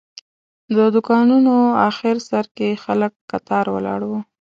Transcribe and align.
د 0.75 0.79
دوکانونو 0.95 1.55
آخر 1.89 2.15
سر 2.29 2.45
کې 2.57 2.69
خلک 2.83 3.11
کتار 3.31 3.65
ولاړ 3.71 4.01
وو. 4.09 4.19